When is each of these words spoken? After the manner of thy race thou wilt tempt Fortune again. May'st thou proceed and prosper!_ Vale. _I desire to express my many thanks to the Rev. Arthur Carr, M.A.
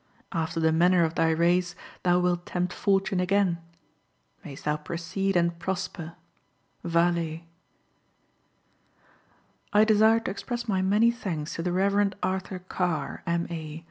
After 0.31 0.59
the 0.59 0.71
manner 0.71 1.03
of 1.03 1.13
thy 1.13 1.29
race 1.29 1.75
thou 2.01 2.17
wilt 2.17 2.47
tempt 2.47 2.73
Fortune 2.73 3.19
again. 3.19 3.59
May'st 4.43 4.65
thou 4.65 4.77
proceed 4.77 5.35
and 5.35 5.59
prosper!_ 5.59 6.15
Vale. 6.83 7.41
_I 9.71 9.85
desire 9.85 10.19
to 10.21 10.31
express 10.31 10.67
my 10.67 10.81
many 10.81 11.11
thanks 11.11 11.53
to 11.53 11.61
the 11.61 11.71
Rev. 11.71 12.13
Arthur 12.23 12.57
Carr, 12.67 13.21
M.A. 13.27 13.79